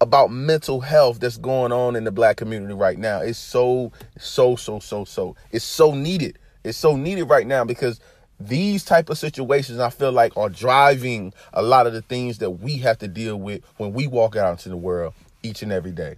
about 0.00 0.32
mental 0.32 0.80
health 0.80 1.20
that's 1.20 1.36
going 1.36 1.70
on 1.70 1.94
in 1.94 2.02
the 2.02 2.10
black 2.10 2.36
community 2.36 2.74
right 2.74 2.98
now 2.98 3.20
is 3.20 3.38
so, 3.38 3.92
so, 4.18 4.56
so, 4.56 4.80
so, 4.80 5.04
so. 5.04 5.36
It's 5.52 5.64
so 5.64 5.94
needed. 5.94 6.36
It's 6.64 6.76
so 6.76 6.96
needed 6.96 7.26
right 7.26 7.46
now 7.46 7.64
because 7.64 8.00
these 8.40 8.84
type 8.84 9.08
of 9.08 9.18
situations 9.18 9.78
I 9.78 9.90
feel 9.90 10.10
like 10.10 10.36
are 10.36 10.48
driving 10.48 11.32
a 11.52 11.62
lot 11.62 11.86
of 11.86 11.92
the 11.92 12.02
things 12.02 12.38
that 12.38 12.50
we 12.50 12.78
have 12.78 12.98
to 12.98 13.06
deal 13.06 13.36
with 13.36 13.62
when 13.76 13.92
we 13.92 14.08
walk 14.08 14.34
out 14.34 14.50
into 14.50 14.68
the 14.68 14.76
world 14.76 15.14
each 15.44 15.62
and 15.62 15.70
every 15.70 15.92
day. 15.92 16.16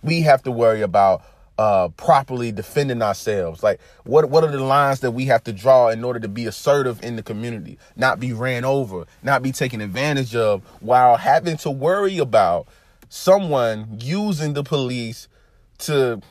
We 0.00 0.20
have 0.20 0.44
to 0.44 0.52
worry 0.52 0.82
about 0.82 1.24
uh, 1.60 1.88
properly 1.90 2.50
defending 2.50 3.02
ourselves? 3.02 3.62
Like, 3.62 3.80
what 4.04 4.30
what 4.30 4.44
are 4.44 4.50
the 4.50 4.64
lines 4.64 5.00
that 5.00 5.10
we 5.10 5.26
have 5.26 5.44
to 5.44 5.52
draw 5.52 5.90
in 5.90 6.02
order 6.02 6.18
to 6.18 6.28
be 6.28 6.46
assertive 6.46 7.04
in 7.04 7.16
the 7.16 7.22
community, 7.22 7.78
not 7.96 8.18
be 8.18 8.32
ran 8.32 8.64
over, 8.64 9.04
not 9.22 9.42
be 9.42 9.52
taken 9.52 9.82
advantage 9.82 10.34
of, 10.34 10.62
while 10.80 11.18
having 11.18 11.58
to 11.58 11.70
worry 11.70 12.16
about 12.16 12.66
someone 13.10 13.98
using 14.00 14.54
the 14.54 14.62
police 14.62 15.28
to 15.76 16.22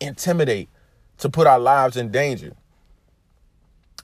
intimidate, 0.00 0.68
to 1.18 1.28
put 1.28 1.46
our 1.46 1.60
lives 1.60 1.96
in 1.96 2.10
danger. 2.10 2.52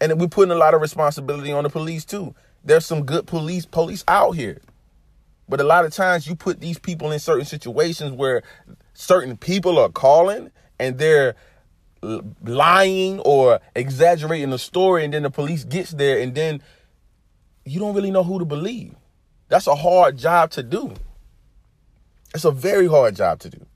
And 0.00 0.20
we're 0.20 0.28
putting 0.28 0.52
a 0.52 0.56
lot 0.56 0.74
of 0.74 0.80
responsibility 0.80 1.50
on 1.50 1.64
the 1.64 1.70
police 1.70 2.04
too. 2.04 2.36
There's 2.64 2.86
some 2.86 3.04
good 3.04 3.26
police 3.26 3.66
police 3.66 4.04
out 4.06 4.36
here. 4.36 4.60
But 5.48 5.60
a 5.60 5.64
lot 5.64 5.84
of 5.84 5.92
times 5.92 6.28
you 6.28 6.36
put 6.36 6.60
these 6.60 6.78
people 6.78 7.10
in 7.10 7.18
certain 7.18 7.46
situations 7.46 8.12
where 8.12 8.42
certain 8.94 9.36
people 9.36 9.78
are 9.78 9.88
calling 9.88 10.50
and 10.78 10.98
they're 10.98 11.34
lying 12.44 13.20
or 13.20 13.60
exaggerating 13.76 14.50
the 14.50 14.58
story 14.58 15.04
and 15.04 15.14
then 15.14 15.22
the 15.22 15.30
police 15.30 15.64
gets 15.64 15.92
there 15.92 16.18
and 16.18 16.34
then 16.34 16.62
you 17.64 17.78
don't 17.78 17.94
really 17.94 18.10
know 18.10 18.24
who 18.24 18.38
to 18.38 18.44
believe. 18.44 18.94
That's 19.48 19.66
a 19.66 19.74
hard 19.74 20.18
job 20.18 20.50
to 20.52 20.62
do. 20.62 20.94
It's 22.34 22.44
a 22.44 22.50
very 22.50 22.88
hard 22.88 23.16
job 23.16 23.38
to 23.40 23.50
do. 23.50 23.66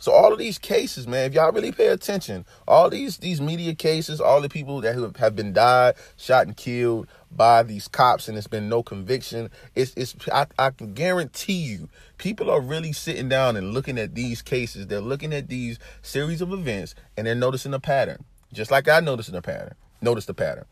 So 0.00 0.12
all 0.12 0.32
of 0.32 0.38
these 0.38 0.58
cases, 0.58 1.08
man, 1.08 1.26
if 1.26 1.34
y'all 1.34 1.50
really 1.50 1.72
pay 1.72 1.88
attention, 1.88 2.46
all 2.68 2.88
these 2.88 3.18
these 3.18 3.40
media 3.40 3.74
cases, 3.74 4.20
all 4.20 4.40
the 4.40 4.48
people 4.48 4.80
that 4.82 4.94
have 5.18 5.34
been 5.34 5.52
died, 5.52 5.96
shot 6.16 6.46
and 6.46 6.56
killed 6.56 7.08
by 7.32 7.64
these 7.64 7.88
cops, 7.88 8.28
and 8.28 8.38
it's 8.38 8.46
been 8.46 8.68
no 8.68 8.82
conviction. 8.84 9.50
It's 9.74 9.92
it's 9.96 10.14
I, 10.32 10.46
I 10.56 10.70
can 10.70 10.94
guarantee 10.94 11.64
you, 11.64 11.88
people 12.16 12.48
are 12.48 12.60
really 12.60 12.92
sitting 12.92 13.28
down 13.28 13.56
and 13.56 13.74
looking 13.74 13.98
at 13.98 14.14
these 14.14 14.40
cases. 14.40 14.86
They're 14.86 15.00
looking 15.00 15.32
at 15.34 15.48
these 15.48 15.80
series 16.00 16.40
of 16.40 16.52
events, 16.52 16.94
and 17.16 17.26
they're 17.26 17.34
noticing 17.34 17.74
a 17.74 17.80
pattern, 17.80 18.24
just 18.52 18.70
like 18.70 18.88
I 18.88 19.00
noticed 19.00 19.30
a 19.30 19.42
pattern. 19.42 19.74
Notice 20.00 20.26
the 20.26 20.34
pattern. 20.34 20.66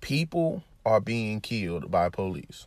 People 0.00 0.64
are 0.86 1.00
being 1.00 1.42
killed 1.42 1.90
by 1.90 2.08
police, 2.08 2.66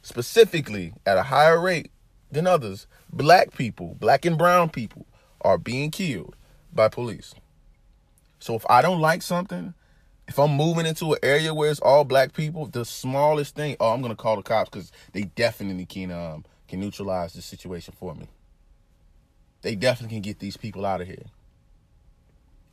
specifically 0.00 0.92
at 1.04 1.18
a 1.18 1.24
higher 1.24 1.60
rate 1.60 1.90
than 2.34 2.46
others, 2.46 2.86
black 3.12 3.56
people, 3.56 3.96
black 3.98 4.24
and 4.24 4.36
brown 4.36 4.68
people, 4.68 5.06
are 5.40 5.58
being 5.58 5.90
killed 5.90 6.36
by 6.72 6.88
police. 6.88 7.34
So 8.38 8.54
if 8.54 8.64
I 8.68 8.82
don't 8.82 9.00
like 9.00 9.22
something, 9.22 9.74
if 10.28 10.38
I'm 10.38 10.52
moving 10.52 10.86
into 10.86 11.12
an 11.12 11.18
area 11.22 11.54
where 11.54 11.70
it's 11.70 11.80
all 11.80 12.04
black 12.04 12.32
people, 12.32 12.66
the 12.66 12.84
smallest 12.84 13.54
thing, 13.54 13.76
oh, 13.80 13.92
I'm 13.92 14.02
gonna 14.02 14.16
call 14.16 14.36
the 14.36 14.42
cops 14.42 14.70
because 14.70 14.92
they 15.12 15.22
definitely 15.22 15.86
can 15.86 16.10
um 16.10 16.44
can 16.68 16.80
neutralize 16.80 17.32
the 17.34 17.42
situation 17.42 17.94
for 17.98 18.14
me. 18.14 18.28
They 19.62 19.74
definitely 19.74 20.16
can 20.16 20.22
get 20.22 20.38
these 20.40 20.56
people 20.56 20.84
out 20.84 21.00
of 21.00 21.06
here. 21.06 21.24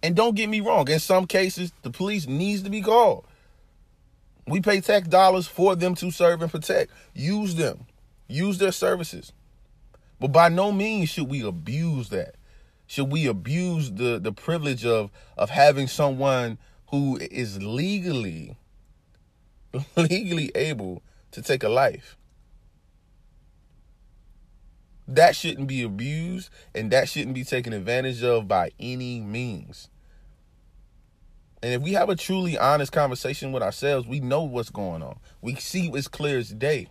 And 0.03 0.15
don't 0.15 0.35
get 0.35 0.49
me 0.49 0.61
wrong, 0.61 0.89
in 0.89 0.99
some 0.99 1.27
cases, 1.27 1.71
the 1.83 1.91
police 1.91 2.27
needs 2.27 2.63
to 2.63 2.69
be 2.69 2.81
called. 2.81 3.25
We 4.47 4.59
pay 4.59 4.81
tax 4.81 5.07
dollars 5.07 5.47
for 5.47 5.75
them 5.75 5.95
to 5.95 6.11
serve 6.11 6.41
and 6.41 6.51
protect. 6.51 6.91
Use 7.13 7.55
them. 7.55 7.85
Use 8.27 8.57
their 8.57 8.71
services. 8.71 9.31
But 10.21 10.31
by 10.31 10.49
no 10.49 10.71
means 10.71 11.09
should 11.09 11.29
we 11.29 11.41
abuse 11.41 12.09
that. 12.09 12.35
Should 12.85 13.11
we 13.11 13.25
abuse 13.25 13.91
the 13.91 14.19
the 14.19 14.31
privilege 14.31 14.85
of 14.85 15.09
of 15.35 15.49
having 15.49 15.87
someone 15.87 16.59
who 16.91 17.17
is 17.17 17.63
legally 17.63 18.55
legally 19.97 20.51
able 20.53 21.01
to 21.31 21.41
take 21.41 21.63
a 21.63 21.69
life? 21.69 22.17
That 25.07 25.35
shouldn't 25.35 25.67
be 25.67 25.81
abused 25.81 26.51
and 26.75 26.91
that 26.91 27.09
shouldn't 27.09 27.33
be 27.33 27.43
taken 27.43 27.73
advantage 27.73 28.23
of 28.23 28.47
by 28.47 28.69
any 28.79 29.21
means. 29.21 29.89
And 31.63 31.73
if 31.73 31.81
we 31.81 31.93
have 31.93 32.09
a 32.09 32.15
truly 32.15 32.59
honest 32.59 32.91
conversation 32.91 33.51
with 33.51 33.63
ourselves, 33.63 34.07
we 34.07 34.19
know 34.19 34.43
what's 34.43 34.69
going 34.69 35.01
on. 35.01 35.17
We 35.41 35.55
see 35.55 35.91
as 35.95 36.07
clear 36.07 36.37
as 36.37 36.49
day 36.49 36.89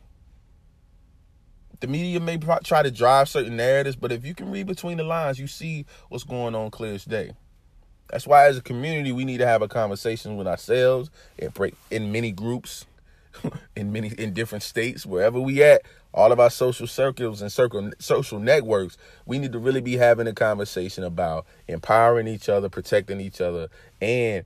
the 1.81 1.87
media 1.87 2.21
may 2.21 2.37
try 2.37 2.83
to 2.83 2.91
drive 2.91 3.29
certain 3.29 3.57
narratives, 3.57 3.97
but 3.97 4.13
if 4.13 4.25
you 4.25 4.35
can 4.35 4.51
read 4.51 4.67
between 4.67 4.99
the 4.99 5.03
lines, 5.03 5.39
you 5.39 5.47
see 5.47 5.87
what's 6.11 6.25
going 6.25 6.55
on 6.55 6.71
clear 6.71 6.95
as 6.95 7.05
day. 7.05 7.33
That's 8.11 8.27
why, 8.27 8.47
as 8.47 8.59
a 8.59 8.63
community, 8.63 9.13
we 9.13 9.25
need 9.25 9.39
to 9.39 9.47
have 9.47 9.63
a 9.63 9.69
conversation 9.69 10.37
with 10.37 10.47
ourselves 10.47 11.11
and 11.39 11.55
break 11.55 11.75
in 11.91 12.13
many 12.13 12.33
groups, 12.33 12.85
in 13.77 13.93
many 13.93 14.09
in 14.09 14.35
different 14.35 14.63
states, 14.63 15.07
wherever 15.07 15.41
we 15.41 15.63
at. 15.63 15.83
All 16.13 16.33
of 16.33 16.41
our 16.41 16.51
social 16.51 16.89
circles 16.89 17.41
and 17.41 17.53
circle 17.53 17.93
social 18.01 18.41
networks, 18.41 18.99
we 19.27 19.39
need 19.39 19.53
to 19.53 19.61
really 19.61 19.81
be 19.81 19.97
having 19.97 20.27
a 20.27 20.33
conversation 20.33 21.05
about 21.05 21.47
empowering 21.69 22.27
each 22.27 22.49
other, 22.49 22.69
protecting 22.69 23.21
each 23.21 23.41
other, 23.41 23.69
and 24.03 24.45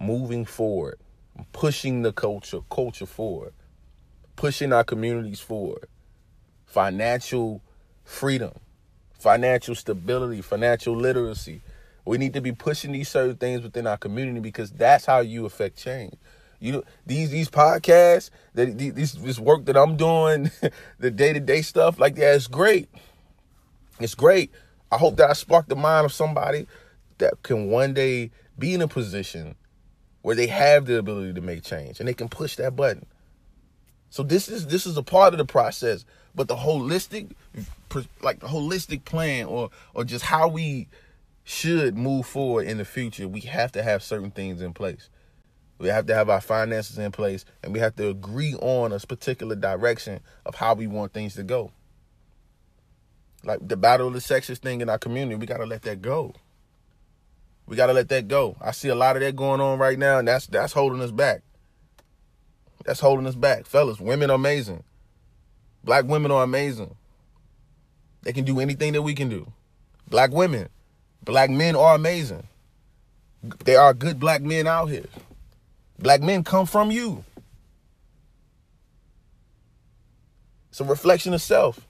moving 0.00 0.44
forward, 0.44 1.00
pushing 1.52 2.02
the 2.02 2.12
culture 2.12 2.60
culture 2.70 3.06
forward, 3.06 3.52
pushing 4.36 4.72
our 4.72 4.84
communities 4.84 5.40
forward 5.40 5.88
financial 6.70 7.60
freedom, 8.04 8.52
financial 9.18 9.74
stability, 9.74 10.40
financial 10.40 10.94
literacy. 10.94 11.62
We 12.04 12.16
need 12.16 12.32
to 12.34 12.40
be 12.40 12.52
pushing 12.52 12.92
these 12.92 13.08
certain 13.08 13.36
things 13.36 13.62
within 13.62 13.88
our 13.88 13.96
community 13.96 14.38
because 14.38 14.70
that's 14.70 15.04
how 15.04 15.18
you 15.18 15.46
affect 15.46 15.76
change. 15.76 16.14
You 16.60 16.84
these 17.04 17.30
these 17.30 17.50
podcasts, 17.50 18.30
that 18.54 18.78
this 18.78 19.40
work 19.40 19.64
that 19.64 19.76
I'm 19.76 19.96
doing, 19.96 20.50
the 20.98 21.10
day 21.10 21.32
to 21.32 21.40
day 21.40 21.62
stuff 21.62 21.98
like 21.98 22.14
that 22.16 22.34
is 22.34 22.46
great. 22.46 22.88
It's 23.98 24.14
great. 24.14 24.52
I 24.92 24.96
hope 24.96 25.16
that 25.16 25.28
I 25.28 25.32
spark 25.32 25.66
the 25.68 25.76
mind 25.76 26.04
of 26.04 26.12
somebody 26.12 26.66
that 27.18 27.42
can 27.42 27.68
one 27.68 27.94
day 27.94 28.30
be 28.58 28.74
in 28.74 28.82
a 28.82 28.88
position 28.88 29.56
where 30.22 30.36
they 30.36 30.46
have 30.46 30.86
the 30.86 30.98
ability 30.98 31.32
to 31.34 31.40
make 31.40 31.64
change 31.64 31.98
and 31.98 32.08
they 32.08 32.14
can 32.14 32.28
push 32.28 32.56
that 32.56 32.76
button. 32.76 33.06
So 34.10 34.22
this 34.22 34.48
is 34.48 34.66
this 34.66 34.86
is 34.86 34.96
a 34.96 35.02
part 35.02 35.32
of 35.34 35.38
the 35.38 35.44
process, 35.44 36.04
but 36.34 36.48
the 36.48 36.56
holistic, 36.56 37.30
like 38.22 38.40
the 38.40 38.46
holistic 38.46 39.04
plan, 39.04 39.46
or 39.46 39.70
or 39.94 40.04
just 40.04 40.24
how 40.24 40.48
we 40.48 40.88
should 41.44 41.96
move 41.96 42.26
forward 42.26 42.66
in 42.66 42.78
the 42.78 42.84
future, 42.84 43.26
we 43.26 43.40
have 43.40 43.72
to 43.72 43.82
have 43.82 44.02
certain 44.02 44.30
things 44.30 44.60
in 44.60 44.72
place. 44.72 45.08
We 45.78 45.88
have 45.88 46.06
to 46.06 46.14
have 46.14 46.28
our 46.28 46.42
finances 46.42 46.98
in 46.98 47.10
place, 47.10 47.44
and 47.62 47.72
we 47.72 47.78
have 47.80 47.96
to 47.96 48.08
agree 48.08 48.54
on 48.54 48.92
a 48.92 49.00
particular 49.00 49.56
direction 49.56 50.20
of 50.44 50.54
how 50.54 50.74
we 50.74 50.86
want 50.86 51.12
things 51.12 51.34
to 51.36 51.42
go. 51.42 51.72
Like 53.42 53.66
the 53.66 53.76
battle 53.76 54.08
of 54.08 54.12
the 54.12 54.20
sexes 54.20 54.58
thing 54.58 54.82
in 54.82 54.90
our 54.90 54.98
community, 54.98 55.36
we 55.36 55.46
gotta 55.46 55.64
let 55.64 55.82
that 55.82 56.02
go. 56.02 56.34
We 57.66 57.76
gotta 57.76 57.94
let 57.94 58.10
that 58.10 58.28
go. 58.28 58.56
I 58.60 58.72
see 58.72 58.88
a 58.88 58.94
lot 58.94 59.16
of 59.16 59.22
that 59.22 59.36
going 59.36 59.60
on 59.60 59.78
right 59.78 59.98
now, 59.98 60.18
and 60.18 60.28
that's 60.28 60.46
that's 60.46 60.74
holding 60.74 61.00
us 61.00 61.10
back. 61.12 61.42
That's 62.84 63.00
holding 63.00 63.26
us 63.26 63.34
back. 63.34 63.66
Fellas, 63.66 64.00
women 64.00 64.30
are 64.30 64.34
amazing. 64.34 64.84
Black 65.84 66.04
women 66.04 66.30
are 66.30 66.42
amazing. 66.42 66.94
They 68.22 68.32
can 68.32 68.44
do 68.44 68.60
anything 68.60 68.92
that 68.92 69.02
we 69.02 69.14
can 69.14 69.28
do. 69.28 69.50
Black 70.08 70.30
women, 70.30 70.68
black 71.24 71.50
men 71.50 71.76
are 71.76 71.94
amazing. 71.94 72.46
There 73.64 73.80
are 73.80 73.94
good 73.94 74.20
black 74.20 74.42
men 74.42 74.66
out 74.66 74.86
here. 74.86 75.06
Black 75.98 76.20
men 76.20 76.44
come 76.44 76.66
from 76.66 76.90
you. 76.90 77.24
It's 80.70 80.80
a 80.80 80.84
reflection 80.84 81.34
of 81.34 81.42
self. 81.42 81.80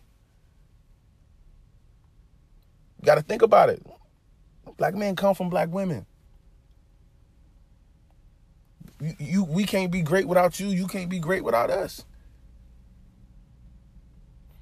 You 3.01 3.07
got 3.07 3.17
to 3.17 3.23
think 3.23 3.43
about 3.43 3.71
it. 3.71 3.83
Black 4.77 4.95
men 4.95 5.17
come 5.17 5.35
from 5.35 5.51
black 5.51 5.69
women. 5.71 6.07
You, 9.01 9.15
you, 9.19 9.45
we 9.45 9.65
can't 9.65 9.91
be 9.91 10.03
great 10.03 10.27
without 10.27 10.61
you. 10.61 10.69
You 10.69 10.87
can't 10.87 11.11
be 11.11 11.19
great 11.19 11.43
without 11.45 11.71
us. 11.71 12.05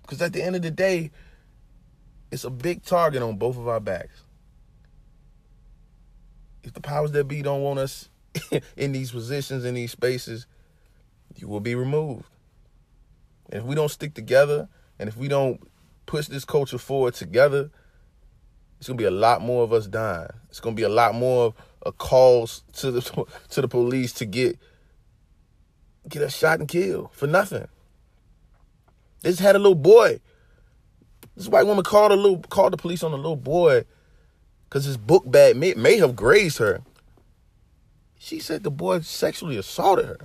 Because 0.08 0.22
at 0.22 0.32
the 0.32 0.42
end 0.42 0.56
of 0.56 0.62
the 0.62 0.70
day, 0.70 1.10
it's 2.32 2.44
a 2.44 2.50
big 2.50 2.82
target 2.82 3.22
on 3.22 3.36
both 3.36 3.58
of 3.58 3.68
our 3.68 3.78
backs. 3.78 4.22
If 6.62 6.72
the 6.72 6.80
powers 6.80 7.12
that 7.12 7.28
be 7.28 7.42
don't 7.42 7.60
want 7.60 7.78
us 7.78 8.08
in 8.76 8.92
these 8.92 9.10
positions, 9.10 9.66
in 9.66 9.74
these 9.74 9.92
spaces, 9.92 10.46
you 11.36 11.46
will 11.46 11.60
be 11.60 11.74
removed. 11.74 12.24
And 13.50 13.60
if 13.60 13.66
we 13.66 13.74
don't 13.74 13.90
stick 13.90 14.14
together, 14.14 14.70
and 14.98 15.10
if 15.10 15.16
we 15.18 15.28
don't 15.28 15.60
push 16.06 16.26
this 16.26 16.46
culture 16.46 16.78
forward 16.78 17.12
together, 17.12 17.70
it's 18.78 18.88
gonna 18.88 18.96
be 18.96 19.04
a 19.04 19.10
lot 19.10 19.42
more 19.42 19.62
of 19.62 19.74
us 19.74 19.86
dying. 19.86 20.30
It's 20.48 20.60
gonna 20.60 20.74
be 20.74 20.84
a 20.84 20.88
lot 20.88 21.14
more 21.14 21.48
of 21.48 21.54
a 21.84 21.92
calls 21.92 22.62
to 22.74 22.90
the 22.90 23.26
to 23.50 23.60
the 23.60 23.68
police 23.68 24.14
to 24.14 24.24
get 24.24 24.58
get 26.08 26.22
us 26.22 26.34
shot 26.34 26.60
and 26.60 26.68
killed 26.68 27.10
for 27.12 27.26
nothing. 27.26 27.68
They 29.22 29.30
just 29.30 29.40
had 29.40 29.56
a 29.56 29.58
little 29.58 29.74
boy. 29.74 30.20
This 31.36 31.48
white 31.48 31.66
woman 31.66 31.84
called 31.84 32.12
a 32.12 32.16
little 32.16 32.40
called 32.40 32.72
the 32.72 32.76
police 32.76 33.02
on 33.02 33.12
a 33.12 33.16
little 33.16 33.36
boy 33.36 33.84
because 34.64 34.84
his 34.84 34.96
book 34.96 35.30
bag 35.30 35.56
may, 35.56 35.74
may 35.74 35.98
have 35.98 36.16
grazed 36.16 36.58
her. 36.58 36.82
She 38.18 38.40
said 38.40 38.64
the 38.64 38.70
boy 38.70 39.00
sexually 39.00 39.56
assaulted 39.56 40.06
her. 40.06 40.18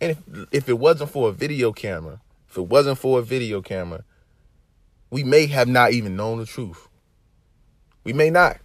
And 0.00 0.12
if 0.12 0.46
if 0.50 0.68
it 0.68 0.78
wasn't 0.78 1.10
for 1.10 1.28
a 1.28 1.32
video 1.32 1.72
camera, 1.72 2.20
if 2.48 2.56
it 2.56 2.62
wasn't 2.62 2.98
for 2.98 3.18
a 3.18 3.22
video 3.22 3.62
camera, 3.62 4.04
we 5.10 5.22
may 5.22 5.46
have 5.46 5.68
not 5.68 5.92
even 5.92 6.16
known 6.16 6.38
the 6.38 6.46
truth. 6.46 6.88
We 8.04 8.12
may 8.12 8.30
not. 8.30 8.58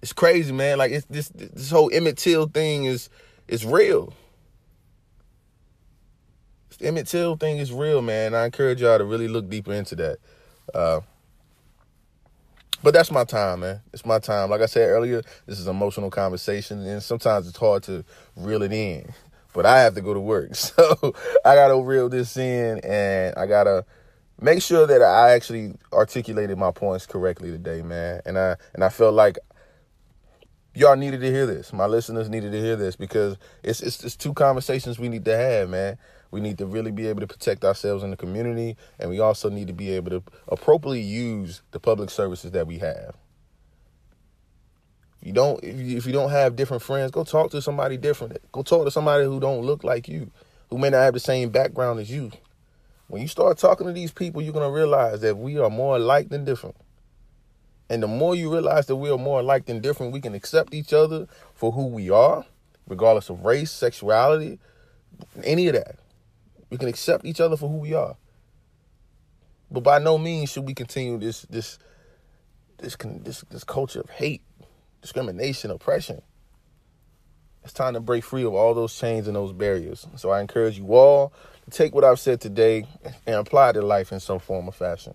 It's 0.00 0.12
crazy, 0.12 0.52
man. 0.52 0.78
Like 0.78 0.92
it's 0.92 1.06
this 1.06 1.28
this 1.28 1.70
whole 1.70 1.90
Emmett 1.92 2.16
Till 2.16 2.46
thing 2.46 2.84
is 2.84 3.08
is 3.48 3.64
real. 3.66 4.12
Emmett 6.80 7.06
Till 7.06 7.36
thing 7.36 7.58
is 7.58 7.72
real, 7.72 8.02
man. 8.02 8.34
I 8.34 8.44
encourage 8.44 8.80
y'all 8.80 8.98
to 8.98 9.04
really 9.04 9.28
look 9.28 9.48
deeper 9.48 9.72
into 9.72 9.94
that. 9.96 10.18
Uh, 10.74 11.00
but 12.82 12.92
that's 12.92 13.10
my 13.10 13.24
time, 13.24 13.60
man. 13.60 13.80
It's 13.92 14.04
my 14.04 14.18
time. 14.18 14.50
Like 14.50 14.60
I 14.60 14.66
said 14.66 14.90
earlier, 14.90 15.22
this 15.46 15.58
is 15.58 15.66
emotional 15.66 16.10
conversation, 16.10 16.86
and 16.86 17.02
sometimes 17.02 17.48
it's 17.48 17.56
hard 17.56 17.82
to 17.84 18.04
reel 18.36 18.62
it 18.62 18.72
in. 18.72 19.12
But 19.54 19.64
I 19.64 19.80
have 19.80 19.94
to 19.94 20.02
go 20.02 20.12
to 20.12 20.20
work, 20.20 20.54
so 20.54 21.14
I 21.44 21.54
gotta 21.54 21.80
reel 21.80 22.08
this 22.08 22.36
in, 22.36 22.80
and 22.80 23.34
I 23.36 23.46
gotta 23.46 23.86
make 24.40 24.62
sure 24.62 24.86
that 24.86 25.00
I 25.00 25.30
actually 25.30 25.74
articulated 25.92 26.58
my 26.58 26.72
points 26.72 27.06
correctly 27.06 27.50
today, 27.50 27.80
man. 27.80 28.20
And 28.26 28.38
I 28.38 28.56
and 28.74 28.84
I 28.84 28.90
felt 28.90 29.14
like 29.14 29.38
y'all 30.74 30.96
needed 30.96 31.20
to 31.20 31.30
hear 31.30 31.46
this. 31.46 31.72
My 31.72 31.86
listeners 31.86 32.28
needed 32.28 32.52
to 32.52 32.60
hear 32.60 32.76
this 32.76 32.96
because 32.96 33.36
it's 33.62 33.80
it's, 33.80 34.04
it's 34.04 34.16
two 34.16 34.34
conversations 34.34 34.98
we 34.98 35.08
need 35.08 35.24
to 35.24 35.36
have, 35.36 35.70
man. 35.70 35.96
We 36.34 36.40
need 36.40 36.58
to 36.58 36.66
really 36.66 36.90
be 36.90 37.06
able 37.06 37.20
to 37.20 37.28
protect 37.28 37.64
ourselves 37.64 38.02
in 38.02 38.10
the 38.10 38.16
community, 38.16 38.76
and 38.98 39.08
we 39.08 39.20
also 39.20 39.48
need 39.48 39.68
to 39.68 39.72
be 39.72 39.92
able 39.92 40.10
to 40.10 40.22
appropriately 40.48 41.00
use 41.00 41.62
the 41.70 41.78
public 41.78 42.10
services 42.10 42.50
that 42.50 42.66
we 42.66 42.78
have. 42.78 43.14
If 45.20 45.28
you 45.28 45.32
don't, 45.32 45.62
if 45.62 45.78
you, 45.78 45.96
if 45.96 46.06
you 46.06 46.12
don't 46.12 46.30
have 46.30 46.56
different 46.56 46.82
friends, 46.82 47.12
go 47.12 47.22
talk 47.22 47.52
to 47.52 47.62
somebody 47.62 47.96
different. 47.96 48.36
Go 48.50 48.64
talk 48.64 48.84
to 48.84 48.90
somebody 48.90 49.24
who 49.26 49.38
don't 49.38 49.64
look 49.64 49.84
like 49.84 50.08
you, 50.08 50.28
who 50.70 50.78
may 50.78 50.90
not 50.90 51.02
have 51.02 51.14
the 51.14 51.20
same 51.20 51.50
background 51.50 52.00
as 52.00 52.10
you. 52.10 52.32
When 53.06 53.22
you 53.22 53.28
start 53.28 53.56
talking 53.58 53.86
to 53.86 53.92
these 53.92 54.10
people, 54.10 54.42
you're 54.42 54.52
gonna 54.52 54.72
realize 54.72 55.20
that 55.20 55.38
we 55.38 55.60
are 55.60 55.70
more 55.70 55.94
alike 55.94 56.30
than 56.30 56.44
different. 56.44 56.74
And 57.88 58.02
the 58.02 58.08
more 58.08 58.34
you 58.34 58.52
realize 58.52 58.86
that 58.86 58.96
we 58.96 59.08
are 59.08 59.18
more 59.18 59.38
alike 59.38 59.66
than 59.66 59.80
different, 59.80 60.12
we 60.12 60.20
can 60.20 60.34
accept 60.34 60.74
each 60.74 60.92
other 60.92 61.28
for 61.54 61.70
who 61.70 61.86
we 61.86 62.10
are, 62.10 62.44
regardless 62.88 63.30
of 63.30 63.44
race, 63.44 63.70
sexuality, 63.70 64.58
any 65.44 65.68
of 65.68 65.74
that. 65.74 65.94
We 66.74 66.78
can 66.78 66.88
accept 66.88 67.24
each 67.24 67.40
other 67.40 67.56
for 67.56 67.68
who 67.68 67.76
we 67.76 67.94
are. 67.94 68.16
But 69.70 69.84
by 69.84 70.00
no 70.00 70.18
means 70.18 70.50
should 70.50 70.66
we 70.66 70.74
continue 70.74 71.16
this 71.18 71.42
this 71.42 71.78
this 72.78 72.96
this 73.00 73.44
this 73.48 73.62
culture 73.62 74.00
of 74.00 74.10
hate, 74.10 74.42
discrimination, 75.00 75.70
oppression. 75.70 76.20
It's 77.62 77.72
time 77.72 77.94
to 77.94 78.00
break 78.00 78.24
free 78.24 78.42
of 78.42 78.54
all 78.54 78.74
those 78.74 78.92
chains 78.92 79.28
and 79.28 79.36
those 79.36 79.52
barriers. 79.52 80.04
So 80.16 80.30
I 80.30 80.40
encourage 80.40 80.76
you 80.76 80.92
all 80.92 81.32
to 81.64 81.70
take 81.70 81.94
what 81.94 82.02
I've 82.02 82.18
said 82.18 82.40
today 82.40 82.88
and 83.24 83.36
apply 83.36 83.70
it 83.70 83.72
to 83.74 83.82
life 83.82 84.10
in 84.10 84.18
some 84.18 84.40
form 84.40 84.66
or 84.68 84.72
fashion. 84.72 85.14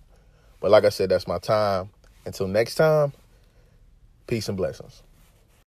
But 0.61 0.71
like 0.71 0.85
I 0.85 0.89
said, 0.89 1.09
that's 1.09 1.27
my 1.27 1.39
time. 1.39 1.89
Until 2.25 2.47
next 2.47 2.75
time, 2.75 3.11
peace 4.27 4.47
and 4.47 4.55
blessings. 4.55 5.03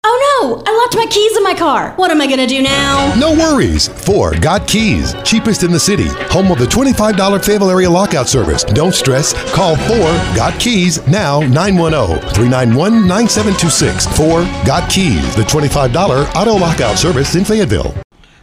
Oh 0.06 0.42
no! 0.42 0.64
I 0.66 0.74
locked 0.78 0.96
my 0.96 1.06
keys 1.12 1.36
in 1.36 1.44
my 1.44 1.54
car. 1.54 1.92
What 1.98 2.10
am 2.10 2.22
I 2.22 2.28
gonna 2.28 2.48
do 2.48 2.62
now? 2.62 3.14
No 3.16 3.34
worries. 3.34 3.90
4 3.90 4.36
Got 4.36 4.66
Keys. 4.66 5.14
Cheapest 5.24 5.64
in 5.64 5.72
the 5.72 5.80
city. 5.80 6.08
Home 6.32 6.50
of 6.52 6.58
the 6.58 6.64
$25 6.66 7.44
Fayetteville 7.44 7.70
area 7.70 7.90
lockout 7.90 8.30
service. 8.30 8.64
Don't 8.64 8.96
stress. 8.96 9.34
Call 9.54 9.76
4 9.76 9.98
Got 10.38 10.58
Keys 10.58 11.06
now 11.06 11.42
910-391-9726. 11.42 14.08
4 14.16 14.42
Got 14.66 14.90
Keys. 14.90 15.36
The 15.36 15.44
$25 15.44 16.34
auto 16.36 16.54
lockout 16.54 16.98
service 16.98 17.36
in 17.36 17.44
Fayetteville. 17.44 17.94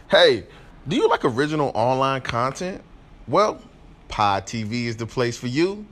Hey, 0.09 0.43
do 0.87 0.95
you 0.95 1.09
like 1.09 1.25
original 1.25 1.71
online 1.73 2.21
content? 2.21 2.83
Well, 3.27 3.59
Pod 4.09 4.45
TV 4.45 4.85
is 4.85 4.95
the 4.95 5.07
place 5.07 5.37
for 5.37 5.47
you. 5.47 5.87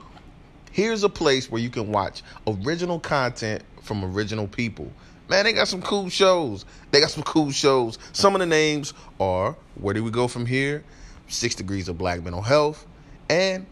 Here's 0.70 1.02
a 1.02 1.08
place 1.08 1.50
where 1.50 1.60
you 1.60 1.70
can 1.70 1.90
watch 1.90 2.22
original 2.46 3.00
content 3.00 3.64
from 3.82 4.04
original 4.04 4.46
people. 4.46 4.92
Man, 5.28 5.44
they 5.44 5.52
got 5.52 5.68
some 5.68 5.82
cool 5.82 6.08
shows. 6.08 6.64
They 6.90 7.00
got 7.00 7.10
some 7.10 7.24
cool 7.24 7.50
shows. 7.50 7.98
Some 8.12 8.34
of 8.34 8.40
the 8.40 8.46
names 8.46 8.94
are 9.18 9.56
Where 9.80 9.94
Do 9.94 10.04
We 10.04 10.10
Go 10.10 10.28
From 10.28 10.46
Here? 10.46 10.84
Six 11.28 11.56
Degrees 11.56 11.88
of 11.88 11.98
Black 11.98 12.22
Mental 12.22 12.42
Health, 12.42 12.86
and 13.28 13.66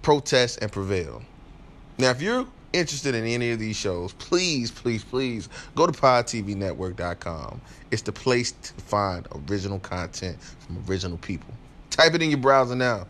Protest 0.00 0.60
and 0.62 0.72
Prevail. 0.72 1.22
Now, 1.98 2.10
if 2.10 2.22
you're 2.22 2.46
interested 2.72 3.14
in 3.14 3.24
any 3.24 3.50
of 3.50 3.58
these 3.58 3.76
shows, 3.76 4.14
please, 4.14 4.70
please, 4.70 5.04
please 5.04 5.48
go 5.74 5.86
to 5.86 5.92
podtvnetwork.com. 5.92 7.60
It's 7.90 8.02
the 8.02 8.12
place 8.12 8.52
to 8.52 8.72
find 8.84 9.28
original 9.48 9.78
content 9.78 10.40
from 10.40 10.82
original 10.88 11.18
people. 11.18 11.52
Type 11.90 12.14
it 12.14 12.22
in 12.22 12.30
your 12.30 12.40
browser 12.40 12.74
now. 12.74 13.06